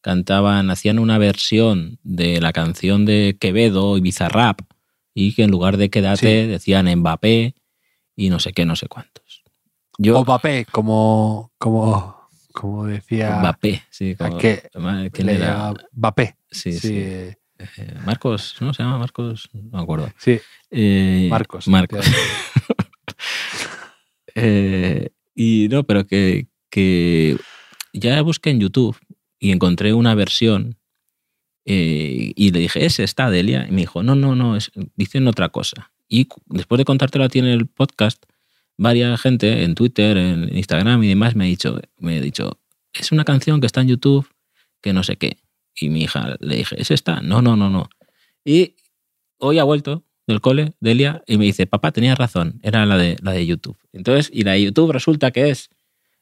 [0.02, 4.62] cantaban, hacían una versión de la canción de Quevedo y Bizarrap
[5.14, 6.48] y que en lugar de quédate Sí.
[6.50, 7.56] decían Mbappé
[8.16, 9.44] y no sé qué, no sé cuántos.
[9.98, 14.16] Yo, O Mbappé, como, como, como decía Mbappé, sí.
[14.18, 14.70] ¿a Como, qué
[15.12, 15.74] ¿Quién le- era?
[15.94, 16.36] Mbappé.
[16.50, 16.98] Sí, Sí, sí.
[16.98, 17.36] Eh,
[18.06, 18.74] Marcos, ¿no?
[18.74, 20.10] Se llama Marcos, no me acuerdo.
[20.18, 20.40] sí,
[20.72, 21.68] Eh, Marcos.
[21.68, 22.06] Marcos.
[24.36, 27.36] Eh, y no, pero que, que
[27.94, 28.96] ya busqué en YouTube
[29.40, 30.78] y encontré una versión
[31.66, 33.66] eh, y le dije, ¿es esta Delia?
[33.68, 35.92] Y me dijo, no, no, no, es, dicen otra cosa.
[36.08, 38.24] Y después de contártelo a ti en el podcast,
[38.78, 42.60] varias gente en Twitter, en Instagram y demás me ha dicho, me ha dicho,
[42.94, 44.28] es una canción que está en YouTube
[44.82, 45.38] que no sé qué.
[45.80, 47.22] Y mi hija le dije, ¿es esta?
[47.22, 47.90] No, no, no, no.
[48.44, 48.76] Y
[49.38, 53.18] hoy ha vuelto del cole, Delia, y me dice, papá, tenías razón, era la de,
[53.22, 53.78] la de YouTube.
[53.94, 55.70] Entonces, y la de YouTube resulta que es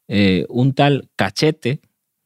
[0.08, 1.80] eh, un tal cachete,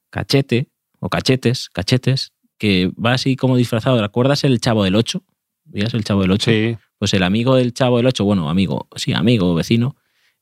[0.10, 0.70] cachete,
[1.01, 3.99] o cachetes, cachetes, que va así como disfrazado.
[4.01, 5.21] ¿Recuerdas el Chavo del 8?
[5.65, 6.49] ¿Veías el Chavo del 8?
[6.51, 9.95] Sí, Pues el amigo del Chavo del 8, bueno, amigo, sí, amigo, vecino,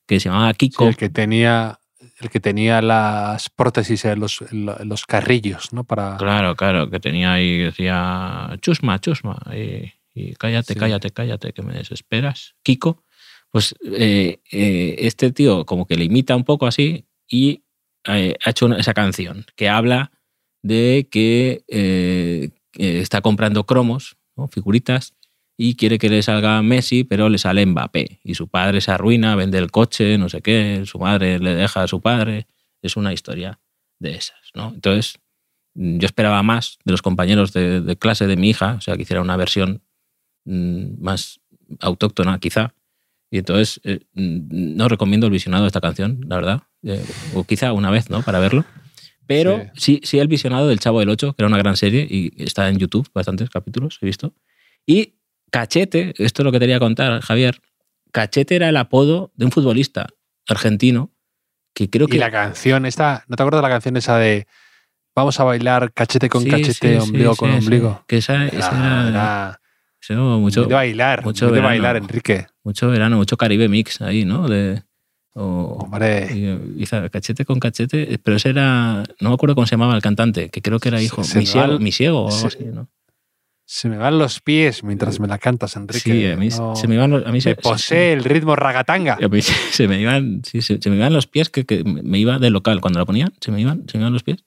[0.06, 0.88] que se llamaba sí, Kiko.
[0.90, 1.80] el que tenía
[2.22, 5.86] el que tenía las prótesis en los, en los carrillos, ¿no?
[5.86, 10.80] Para Claro, claro, que tenía ahí, decía, chusma, chusma, y, y cállate, Sí.
[10.80, 12.56] cállate, cállate, que me desesperas.
[12.64, 13.04] Kiko,
[13.52, 17.64] pues eh, eh, este tío como que le imita un poco así y
[18.06, 20.12] eh, ha hecho una- esa canción que habla
[20.62, 24.18] de que eh, que está comprando cromos,
[24.52, 25.14] figuritas,
[25.58, 28.22] y quiere que le salga Messi, pero le sale Mbappé.
[28.24, 31.84] Y su padre se arruina, vende el coche, no sé qué, su madre le deja
[31.84, 32.48] a su padre.
[32.82, 33.60] Es una historia
[34.00, 34.72] de esas, ¿no?
[34.74, 35.20] Entonces,
[35.74, 39.02] mm, yo esperaba más de los compañeros de, clase de mi hija, o sea, que
[39.02, 39.82] hiciera una versión
[40.46, 41.42] mm, más
[41.82, 42.74] autóctona, quizá.
[43.30, 46.64] Y entonces, eh, mm, no recomiendo el visionado de esta canción, la verdad.
[46.84, 48.22] Eh, o quizá una vez, ¿no?
[48.22, 48.64] Para verlo.
[49.30, 50.02] Pero sí.
[50.04, 52.80] sí, el visionado del Chavo del 8, que era una gran serie y está en
[52.80, 54.34] YouTube, bastantes capítulos he visto.
[54.88, 55.20] Y
[55.52, 57.62] Cachete, esto es lo que te quería contar, Javier.
[58.12, 60.08] Cachete era el apodo de un futbolista
[60.48, 61.12] argentino
[61.76, 62.16] que creo que.
[62.16, 64.48] Y la canción esta, ¿no te acuerdas de la canción esa de
[65.16, 67.98] Vamos a bailar cachete con Sí, cachete, sí, ombligo sí, con ombligo?
[68.00, 68.04] sí.
[68.08, 69.62] Que esa, esa Era, era, era
[70.02, 71.68] eso, mucho, de bailar, mucho de verano.
[71.70, 72.48] bailar, Enrique.
[72.64, 74.48] mucho verano, mucho Caribe Mix ahí, ¿no?
[74.48, 74.82] De,
[75.40, 79.96] o, Hombre, y- cachete con cachete, pero ese era, no me acuerdo cómo se llamaba
[79.96, 82.88] el cantante, que creo que era hijo, Se- Senegal- Misiego o algo se- así, ¿no?
[83.66, 86.00] Se me van los pies mientras me la cantas, Enrique.
[86.12, 88.56] Sí, a mí, No- se me iban los- a mí se, me posee el ritmo
[88.56, 89.18] ragatanga.
[89.72, 92.82] Se, me iban, sí, se, me iban los pies que, que me iba de local.
[92.82, 94.44] Cuando la ponían, se me iban, se me iban los pies.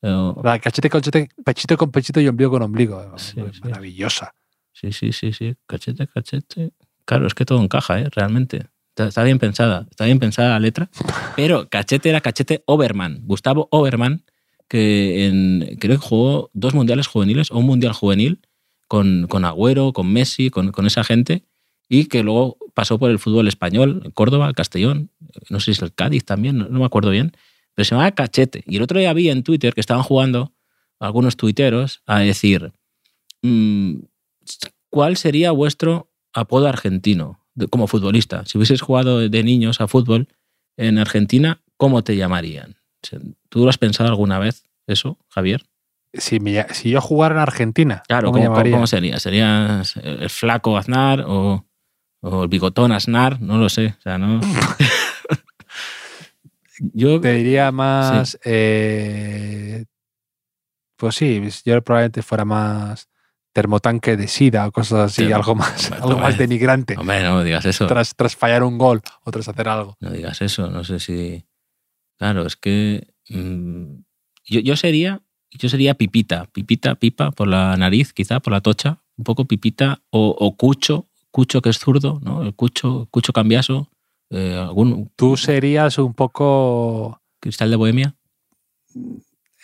[0.00, 3.16] Pero- La cachete con cachete, pechito con pechito y ombligo con ombligo.
[3.16, 3.40] Sí.
[3.62, 4.34] Maravillosa.
[4.72, 5.54] sí, sí, sí, sí.
[5.66, 6.72] Cachete, cachete.
[7.04, 8.08] Claro, es que todo encaja, ¿eh?
[8.10, 8.66] Realmente.
[9.06, 9.86] Está, bien pensada.
[9.90, 10.90] Está bien pensada la letra.
[11.36, 13.20] Pero cachete era cachete Oberman.
[13.24, 14.24] Gustavo Oberman,
[14.68, 18.40] que creo que jugó dos mundiales juveniles o un mundial juvenil
[18.86, 21.44] con, con Agüero, con Messi, con, esa gente.
[21.88, 25.10] Y que luego pasó por el fútbol español, Córdoba, el Castellón,
[25.48, 27.32] no sé si es el Cádiz también, no, no me acuerdo bien.
[27.74, 28.64] Pero se llamaba Cachete.
[28.66, 30.52] Y el otro día vi en Twitter que estaban jugando
[30.98, 32.72] algunos tuiteros a decir,
[33.42, 34.00] mm,
[34.90, 37.37] ¿cuál sería vuestro apodo argentino
[37.70, 38.44] como futbolista?
[38.46, 40.28] Si hubieses jugado de niños a fútbol
[40.76, 42.76] en Argentina, ¿cómo te llamarían?
[43.48, 45.64] ¿Tú lo has pensado alguna vez eso, Javier?
[46.14, 49.18] Si, me si yo jugara en Argentina, Claro, ¿cómo ¿cómo, sería?
[49.20, 51.66] ¿Serías el flaco Aznar o,
[52.20, 53.40] o el bigotón Aznar?
[53.42, 53.94] No lo sé.
[53.98, 54.40] O sea, no.
[56.94, 57.20] Yo.
[57.20, 58.38] Te diría más.
[58.44, 59.84] eh,
[60.96, 63.08] pues sí, yo probablemente fuera más
[63.62, 66.94] termotanque de sida o cosas así, Termo- algo más, Bueno, algo más denigrante.
[66.96, 67.86] Hombre, no digas eso.
[67.86, 69.96] Tras, tras fallar un gol o tras hacer algo.
[70.00, 71.44] No digas eso, no sé si.
[72.18, 73.08] Claro, es que.
[73.30, 74.02] mm,
[74.46, 75.22] yo, yo sería.
[75.50, 80.02] Yo sería pipita, pipita, pipa, por la nariz, quizá, por la tocha, un poco pipita,
[80.10, 82.42] o, o cucho, cucho que es zurdo, ¿no?
[82.42, 83.88] El cucho, cucho cambiaso,
[84.30, 88.14] eh, algún Tú serías un poco cristal de bohemia.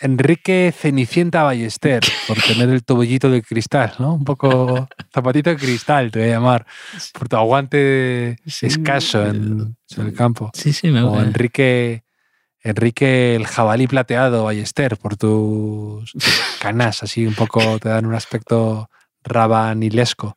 [0.01, 4.13] Enrique Cenicienta Ballester, por tener el tobillito de cristal, ¿no?
[4.15, 6.65] Un poco zapatito de cristal, te voy a llamar,
[7.13, 8.65] por tu aguante Sí.
[8.65, 10.51] escaso en, en el campo.
[10.53, 12.03] Sí, sí, me O Enrique,
[12.61, 16.11] Enrique el jabalí plateado Ballester, por tus
[16.59, 18.89] canas, así un poco te dan un aspecto
[19.23, 20.35] rabanilesco.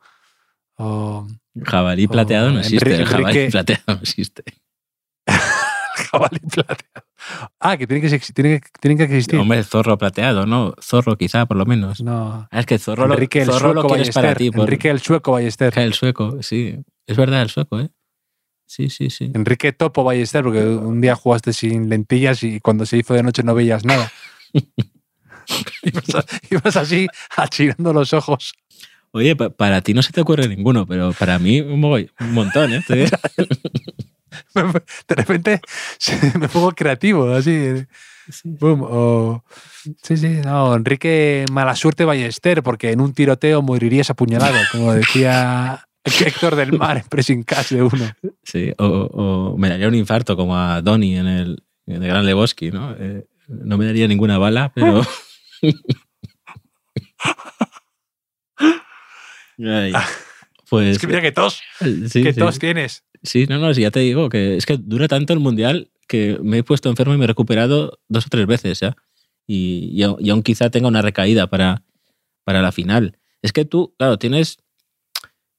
[0.76, 1.26] O
[1.64, 2.76] Jabalí o plateado no existe.
[2.94, 4.44] Enrique- el jabalí plateado no existe.
[6.10, 7.06] Jabalí plateado.
[7.60, 8.18] Ah, que tienen que,
[8.80, 9.38] tienen que, existir.
[9.38, 10.74] Hombre, zorro plateado, ¿no?
[10.80, 12.00] Zorro quizá, por lo menos.
[12.02, 12.48] No.
[12.50, 14.50] Ah, Es que zorro, lo- Enrique el zorro lo sueco quieres para ti.
[14.50, 15.78] por- Enrique el sueco Ballester.
[15.78, 16.76] El sueco, sí.
[17.06, 17.88] Es verdad, el sueco, ¿eh?
[18.66, 19.30] Sí, sí, sí.
[19.34, 23.42] Enrique Topo Ballester, porque un día jugaste sin lentillas y cuando se hizo de noche
[23.42, 24.12] no veías nada.
[25.82, 28.52] ibas, a- ibas así achinando los ojos.
[29.12, 32.82] Oye, pa- para ti no se te ocurre ninguno, pero para mí un montón, ¿eh?
[35.08, 35.60] De repente
[36.38, 37.84] me pongo creativo, así.
[38.44, 39.42] Boom, o-
[40.02, 45.86] sí, sí, no, Enrique Mala Suerte Ballester, porque en un tiroteo morirías apuñalado, como decía
[46.04, 48.12] Héctor del Mar en Pressing Catch de uno.
[48.42, 52.26] Sí, o, o me daría un infarto como a Donnie en el, en el Gran
[52.26, 52.94] Lebowski, ¿no?
[52.98, 55.00] Eh, no me daría ninguna bala, pero...
[59.58, 59.92] Ay,
[60.68, 60.96] pues...
[60.96, 62.38] Es que mira que tos, sí, que sí.
[62.40, 63.04] tos tienes.
[63.22, 66.38] Sí, no, no, sí, ya te digo que es que dura tanto el mundial que
[66.42, 68.96] me he puesto enfermo y me he recuperado dos o tres veces ya.
[69.46, 71.84] Y, y, aún- y aún quizá tenga una recaída para,
[72.44, 73.18] para la final.
[73.42, 74.58] Es que tú, claro, tienes.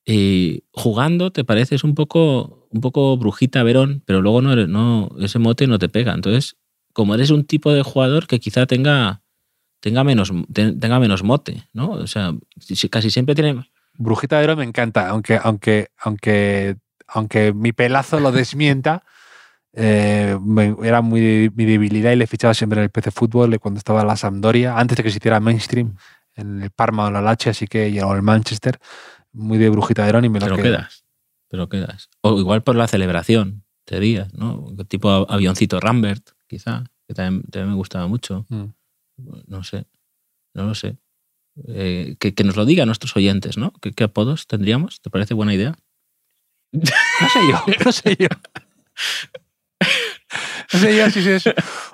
[0.06, 5.10] eh, jugando te pareces un poco, un poco brujita verón, pero luego no, eres- no
[5.20, 6.14] ese mote no te pega.
[6.14, 6.58] Entonces,
[6.94, 9.22] como eres un tipo de jugador que quizá tenga,
[9.82, 11.92] tenga, menos, te- tenga menos mote, ¿no?
[11.92, 13.70] O sea, si- si- casi siempre tiene.
[14.00, 19.04] Brujita de Oro me encanta, aunque, aunque, aunque, aunque mi pelazo lo desmienta.
[19.74, 23.60] eh, me- era muy mi debilidad y le fichaba siempre en el PC Fútbol eh,
[23.60, 25.96] cuando estaba en la Sampdoria, antes de que se hiciera mainstream,
[26.36, 28.80] en el Parma o la Lache, así que o el Manchester,
[29.32, 31.06] muy de Brujita de Oro y me lo quedas.
[31.50, 32.10] Te lo quedas.
[32.22, 34.66] O igual por la celebración, te diría, ¿no?
[34.88, 38.46] Tipo avioncito Rambert, quizá, que también, también me gustaba mucho.
[38.50, 38.66] Mm.
[39.48, 39.86] No sé.
[40.54, 40.98] No lo sé.
[41.68, 43.74] Eh, que, que nos lo digan nuestros oyentes, ¿no?
[43.82, 45.02] ¿Qué, qué apodos tendríamos?
[45.02, 45.76] ¿Te parece buena idea?
[46.72, 46.82] No
[47.30, 48.28] sé yo, no sé yo.
[50.72, 51.44] No sé yo si es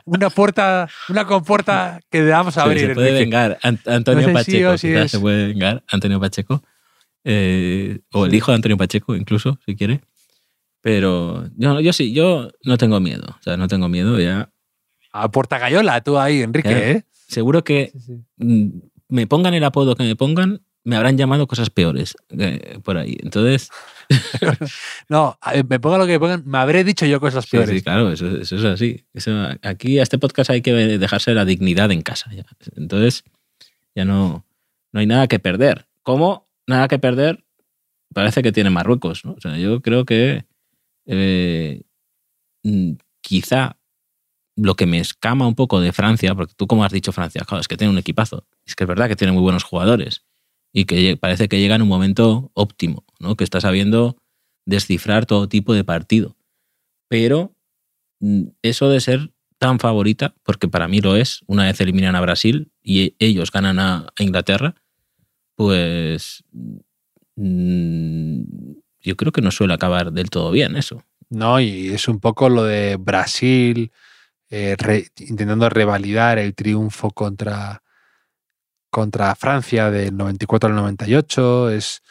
[0.04, 2.88] una puerta, una compuerta que debamos abrir.
[2.88, 4.78] se puede vengar An- Antonio No sé si Pacheco.
[4.78, 6.62] si se puede vengar Antonio Pacheco.
[7.23, 10.01] Eh, o el hijo de Antonio Pacheco, incluso, si quiere.
[10.82, 13.23] Pero yo, yo sí, yo no tengo miedo.
[13.39, 14.19] O sea, no tengo miedo.
[14.19, 14.49] Ya.
[15.13, 16.91] A Puerta Gallola, tú ahí, Enrique.
[16.91, 17.04] ¿eh?
[17.28, 17.93] Seguro que
[18.38, 18.67] mm,
[19.08, 23.18] me pongan el apodo que me pongan, me habrán llamado cosas peores eh, por ahí.
[23.22, 23.70] Entonces,
[25.10, 25.38] No,
[25.68, 27.70] me ponga lo que me pongan, me habré dicho yo cosas peores.
[27.70, 29.06] sí, claro, eso, eso es así.
[29.13, 32.32] Eso, aquí a este podcast hay que dejarse la dignidad en casa.
[32.34, 32.46] ya.
[32.76, 33.24] Entonces,
[33.96, 34.46] ya no,
[34.91, 35.88] no hay nada que perder.
[36.04, 36.48] ¿Cómo?
[36.68, 37.44] Nada que perder.
[38.13, 39.26] Parece que tiene Marruecos.
[39.26, 39.34] ¿no?
[39.34, 40.46] O sea, yo creo que
[41.06, 41.82] eh,
[42.63, 43.78] mm, quizá
[44.56, 47.62] lo que me escama un poco de Francia, porque tú como has dicho Francia, claro,
[47.62, 48.46] es que tiene un equipazo.
[48.65, 50.23] Es que es verdad que tiene muy buenos jugadores.
[50.78, 53.38] y que parece que llega en un momento óptimo, ¿no?
[53.38, 54.17] que está sabiendo
[54.65, 56.36] descifrar todo tipo de partido.
[57.08, 57.56] Pero
[58.19, 62.21] mm, eso de ser tan favorita, porque para mí lo es, una vez eliminan a
[62.21, 64.75] Brasil y ellos ganan a Inglaterra,
[65.56, 66.43] pues
[67.38, 68.41] mm,
[68.99, 71.04] yo creo que no suele acabar del todo bien eso.
[71.30, 73.91] No, y es un poco lo de Brasil
[74.49, 74.75] eh,
[75.19, 77.82] intentando revalidar el triunfo contra,
[78.95, 81.69] contra Francia del 94 al 98.
[81.71, 82.01] Es,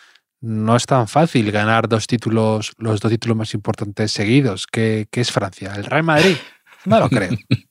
[0.43, 4.67] no es tan fácil ganar dos títulos, los dos títulos más importantes seguidos.
[4.71, 5.73] ¿Qué, es Francia?
[5.77, 6.37] ¿El Real Madrid?
[6.85, 7.31] No lo creo.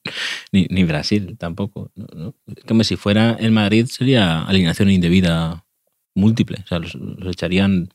[0.51, 1.91] ni, Brasil tampoco.
[2.67, 5.63] Como si fuera el Madrid sería alineación indebida
[6.15, 6.57] múltiple.
[6.63, 6.97] O sea, los,
[7.27, 7.89] echarían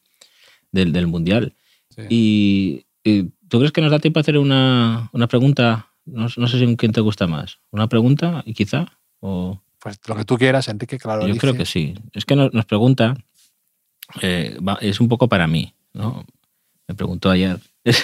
[0.71, 1.57] del, Mundial.
[2.09, 5.89] Y, ¿tú crees que nos da tiempo a hacer una, pregunta?
[6.05, 7.59] No, sé si quién te gusta más.
[7.73, 9.01] ¿Una pregunta y quizá?
[9.19, 9.61] O...
[9.97, 11.27] Pues lo que tú quieras, Enrique, claro.
[11.27, 11.95] Yo creo que sí.
[12.13, 13.17] Es que nos, pregunta,
[14.21, 16.27] eh, es un poco para mí, ¿no?
[16.87, 17.59] Me preguntó ayer.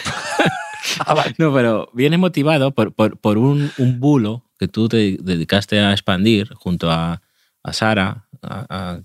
[1.00, 5.92] Ah, no, pero viene motivado por, por, un, un, bulo que tú te dedicaste a
[5.92, 7.22] expandir junto a,
[7.64, 8.26] a Sara,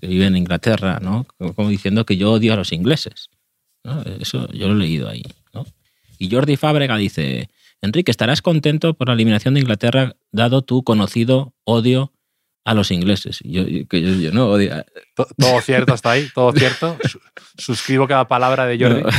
[0.00, 1.26] que vive en Inglaterra, ¿no?
[1.56, 3.30] Como diciendo que yo odio a los ingleses.
[4.20, 5.24] Eso yo lo he leído ahí.
[5.54, 5.64] ¿no?
[6.18, 7.48] Y Jordi Fábrega dice,
[7.80, 12.12] Enrique, estarás contento por la eliminación de Inglaterra dado tu conocido odio
[12.64, 13.40] a los ingleses.
[13.44, 14.84] Yo, yo, no odio.
[15.14, 16.96] Todo cierto hasta ahí, todo cierto.
[17.56, 19.02] Suscribo cada palabra de Jordi.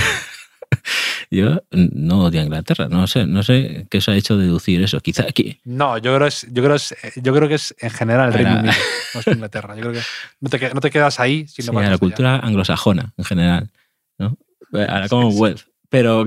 [1.33, 4.99] Yo no odio a Inglaterra, no sé, no sé qué se ha hecho deducir eso.
[4.99, 5.61] Quizá aquí.
[5.63, 8.59] No, yo creo, es, yo creo, es, yo creo que es en general el Reino
[8.59, 8.73] Unido,
[9.13, 9.75] no es Inglaterra.
[9.75, 10.01] Yo creo que
[10.41, 13.71] no te, no te quedas ahí, sino sí, la cultura anglosajona en general,
[14.17, 14.37] ¿no?
[14.73, 15.61] A la Commonwealth.
[15.87, 16.25] Pero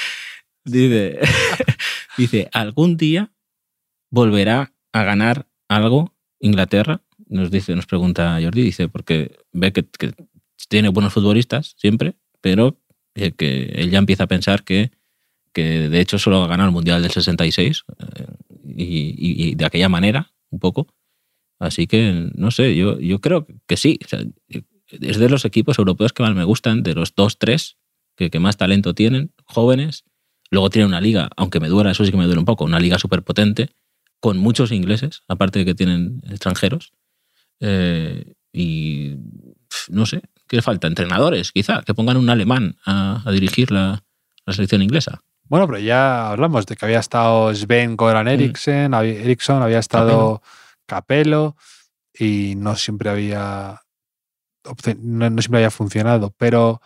[0.64, 1.20] dice,
[2.18, 3.30] dice, algún día
[4.10, 6.13] volverá a ganar algo
[6.44, 7.00] Inglaterra.
[7.28, 9.84] Nos dice, nos pregunta Jordi, dice, porque ve que
[10.68, 12.78] tiene buenos futbolistas siempre, pero
[13.14, 14.90] que él ya empieza a pensar que,
[15.52, 18.26] que de hecho solo ha ganado el Mundial del 66 eh,
[18.76, 20.88] y, y, de aquella manera, un poco.
[21.58, 23.98] Así que, no sé, yo, yo creo que sí.
[24.88, 27.78] es de los equipos europeos que más me gustan, de los dos, tres,
[28.16, 30.04] que, que más talento tienen, jóvenes.
[30.50, 32.80] Luego tiene una liga, aunque me duela, eso sí que me duele un poco, una
[32.80, 33.70] liga súper potente,
[34.24, 36.94] con muchos ingleses, aparte de que tienen extranjeros.
[37.60, 39.18] Eh, y
[39.90, 40.86] no sé, ¿Qué falta?
[40.86, 44.02] Entrenadores, quizá, que pongan un alemán a, dirigir la,
[44.46, 45.22] selección inglesa.
[45.42, 48.28] Bueno, pero ya hablamos de que había estado Sven Goran mm.
[48.28, 50.40] Eriksson, Eriksson había estado
[50.86, 51.54] Capello
[52.18, 53.82] y no siempre había
[55.02, 56.34] no, siempre había funcionado.
[56.38, 56.80] Pero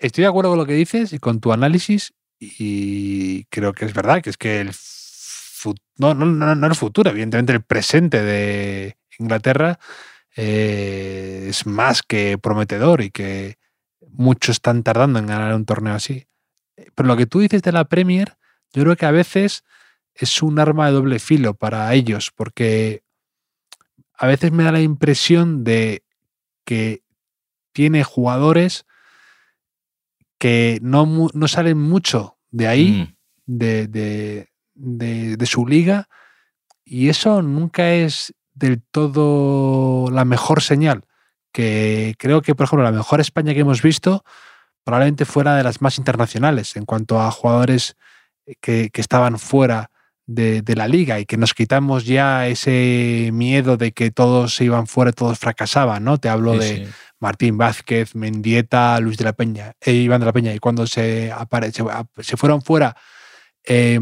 [0.00, 3.94] estoy de acuerdo con lo que dices y con tu análisis y creo que es
[3.94, 4.72] verdad, que es que el
[5.98, 9.78] no, no, no el futuro, evidentemente el presente de Inglaterra
[10.36, 13.58] eh, es más que prometedor y que
[14.12, 16.26] muchos están tardando en ganar un torneo así.
[16.94, 18.36] Pero lo que tú dices de la Premier,
[18.72, 19.64] yo creo que a veces
[20.14, 23.02] es un arma de doble filo para ellos, porque
[24.14, 26.04] a veces me da la impresión de
[26.64, 27.02] que
[27.72, 28.86] tiene jugadores
[30.38, 33.14] que no, no salen mucho de ahí,
[33.46, 33.58] mm.
[33.58, 34.49] de, de,
[34.80, 36.08] de, su liga,
[36.84, 41.04] y eso nunca es del todo la mejor señal.
[41.52, 44.24] Que creo que, por ejemplo, la mejor España que hemos visto
[44.84, 47.96] probablemente fuera de las más internacionales en cuanto a jugadores
[48.60, 49.90] que, estaban fuera
[50.26, 54.86] de, la liga y que nos quitamos ya ese miedo de que todos se iban
[54.86, 56.18] fuera, todos fracasaban, ¿no?
[56.18, 56.88] Te hablo de
[57.18, 60.54] Martín Vázquez, Mendieta, Luis de la Peña, e Iván de la Peña.
[60.54, 61.32] Y cuando se,
[62.20, 62.96] se, fueron fuera
[63.64, 63.98] eh,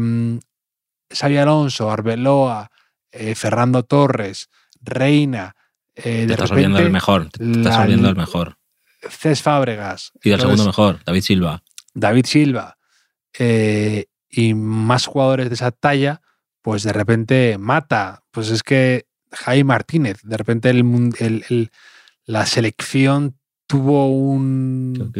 [1.09, 2.69] Xavi Alonso, Arbeloa,
[3.11, 4.49] eh, Fernando Torres,
[4.81, 5.55] Reina.
[5.95, 7.29] Eh, te estás olvidando el mejor.
[7.29, 8.57] Te estás olvidando el mejor.
[9.09, 10.11] Cés Fábregas.
[10.23, 11.63] Y el segundo mejor, David Silva.
[11.93, 12.77] David Silva.
[13.37, 16.21] Eh, y más jugadores de esa talla,
[16.61, 18.23] pues de repente mata.
[18.31, 21.71] Pues es que Jaime Martínez, de repente el,
[22.25, 23.37] la selección
[23.67, 25.13] tuvo un,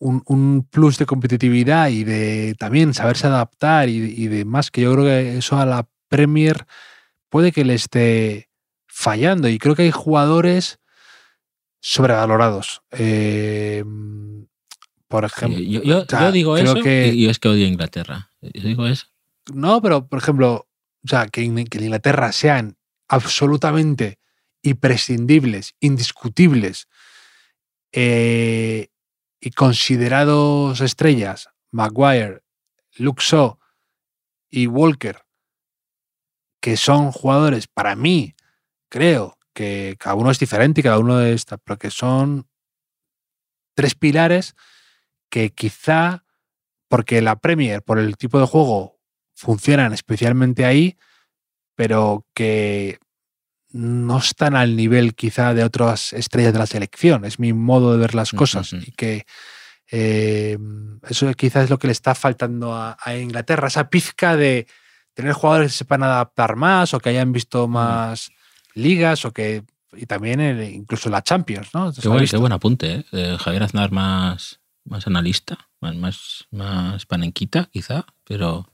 [0.00, 4.80] un, un, plus de competitividad y de también saberse adaptar y, y de más, que
[4.80, 6.66] yo creo que eso a la Premier
[7.28, 8.50] puede que le esté
[8.86, 10.80] fallando y creo que hay jugadores
[11.80, 12.82] sobrevalorados.
[12.90, 13.84] Eh,
[15.08, 18.30] por ejemplo, yo, digo eso y es que odio Inglaterra.
[18.40, 19.06] Yo digo eso.
[19.52, 20.68] No, pero por ejemplo,
[21.04, 22.76] o sea, que en, Inglaterra sean
[23.08, 24.18] absolutamente
[24.62, 26.86] imprescindibles, indiscutibles
[27.92, 28.88] eh,
[29.40, 32.42] y considerados estrellas, Maguire,
[32.96, 33.58] Luxo
[34.50, 35.24] y Walker,
[36.60, 38.34] que son jugadores, para mí,
[38.90, 42.48] creo, que cada uno es diferente y cada uno es, pero que son
[43.74, 44.54] tres pilares
[45.30, 46.24] que quizá,
[46.88, 49.00] porque la Premier, por el tipo de juego,
[49.34, 50.98] funcionan especialmente ahí,
[51.76, 52.98] pero que
[53.72, 57.24] no están al nivel quizá de otras estrellas de la selección.
[57.24, 58.72] Es mi modo de ver las cosas.
[58.72, 59.26] Y que
[59.90, 60.58] eh,
[61.08, 64.66] eso quizás es lo que le está faltando a, Inglaterra, esa pizca de
[65.14, 68.30] tener jugadores que sepan adaptar más o que hayan visto más
[68.74, 70.40] ligas o que y también
[70.72, 71.92] incluso la Champions, ¿no?
[71.92, 73.36] Qué buen, apunte, ¿eh?
[73.40, 78.68] Javier Aznar más, más analista, más, más, panenquita, quizá, pero,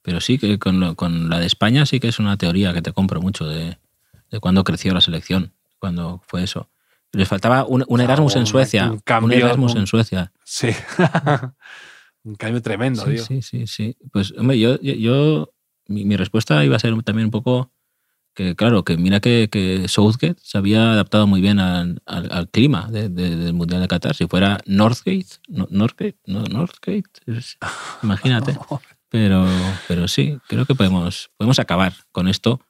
[0.00, 2.92] pero sí que con, con, la de España sí que es una teoría que te
[2.92, 3.78] compro mucho de,
[4.30, 6.70] de cuando creció la selección, cuando fue eso.
[7.12, 8.90] Les faltaba un, Erasmus en Suecia.
[8.90, 10.32] Un, cambio, un Erasmus en Suecia.
[10.44, 10.68] Sí.
[12.22, 13.96] un cambio tremendo, sí, Sí, sí, sí.
[14.12, 15.52] Pues, hombre, yo, yo,
[15.88, 17.72] mi, respuesta iba a ser también un poco
[18.32, 22.88] que, claro, que mira que, que Southgate se había adaptado muy bien al, al, clima
[22.90, 24.14] del Mundial de Qatar.
[24.14, 27.10] Si fuera Northgate, Northgate, no, Northgate,
[28.02, 28.56] imagínate.
[29.12, 29.44] Pero,
[29.88, 32.60] pero sí, creo que podemos, podemos acabar con esto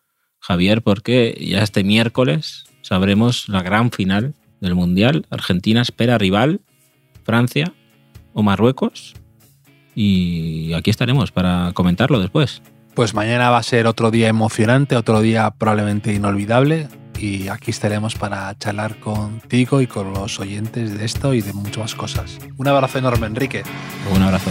[0.41, 5.27] Javier, porque ya este miércoles sabremos la gran final del Mundial.
[5.31, 6.61] Argentina espera rival,
[7.25, 7.73] Francia
[8.33, 9.15] o Marruecos.
[9.95, 12.63] Y aquí estaremos para comentarlo después.
[12.95, 16.89] Pues mañana va a ser otro día emocionante, otro día probablemente inolvidable.
[17.19, 21.79] Y aquí estaremos para charlar contigo y con los oyentes de esto y de muchas
[21.79, 22.39] más cosas.
[22.57, 23.63] Un abrazo enorme, Enrique.
[24.15, 24.51] Un abrazo.